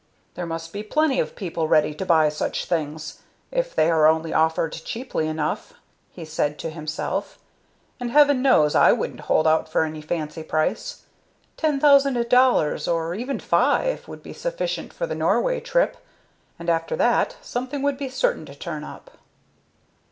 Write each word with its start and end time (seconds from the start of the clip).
"There 0.33 0.47
must 0.47 0.73
be 0.73 0.81
plenty 0.81 1.19
of 1.19 1.35
people 1.35 1.67
ready 1.67 1.93
to 1.93 2.05
buy 2.07 2.27
such 2.29 2.65
things, 2.65 3.19
if 3.51 3.75
they 3.75 3.87
are 3.91 4.07
only 4.07 4.33
offered 4.33 4.71
cheaply 4.73 5.27
enough," 5.27 5.75
he 6.11 6.25
said 6.25 6.57
to 6.57 6.71
himself; 6.71 7.37
"and 7.99 8.09
Heaven 8.09 8.41
knows 8.41 8.73
I 8.73 8.93
wouldn't 8.93 9.19
hold 9.19 9.45
out 9.45 9.69
for 9.69 9.83
any 9.83 10.01
fancy 10.01 10.41
price. 10.41 11.03
Ten 11.55 11.79
thousand 11.79 12.27
dollars, 12.29 12.87
or 12.87 13.13
even 13.13 13.39
five, 13.39 14.07
would 14.07 14.23
be 14.23 14.33
sufficient 14.33 14.91
for 14.91 15.05
the 15.05 15.13
Norway 15.13 15.59
trip, 15.59 15.97
and 16.57 16.67
after 16.67 16.95
that 16.95 17.35
something 17.43 17.83
would 17.83 17.99
be 17.99 18.09
certain 18.09 18.47
to 18.47 18.55
turn 18.55 18.83
up." 18.83 19.19